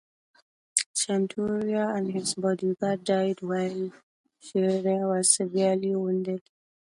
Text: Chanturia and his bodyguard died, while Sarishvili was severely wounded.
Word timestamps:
Chanturia 0.97 1.95
and 1.95 2.11
his 2.11 2.33
bodyguard 2.33 3.03
died, 3.03 3.43
while 3.43 3.91
Sarishvili 4.41 5.07
was 5.07 5.31
severely 5.35 5.95
wounded. 5.95 6.41